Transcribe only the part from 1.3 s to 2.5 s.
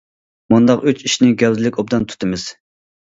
گەۋدىلىك ئوبدان تۇتىمىز.